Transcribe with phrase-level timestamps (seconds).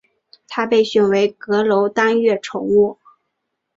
[0.47, 2.97] 他被选为阁楼当月宠物。